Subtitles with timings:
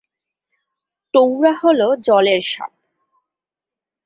[1.13, 2.71] টোড়া হল জলের সাপ।